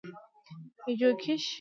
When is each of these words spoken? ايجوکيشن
ايجوکيشن 0.87 1.49